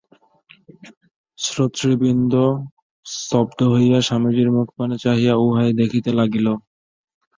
শ্রোতৃবৃন্দ 1.37 2.33
স্তব্ধ 3.05 3.59
হইয়া 3.73 3.99
স্বামীজির 4.01 4.49
মুখপানে 4.51 4.95
চাহিয়া 5.03 5.33
উহাই 5.37 5.69
দেখিতে 5.81 6.11
লাগিল। 6.19 6.47